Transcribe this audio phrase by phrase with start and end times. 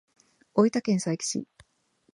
[0.55, 1.47] 大分県佐伯市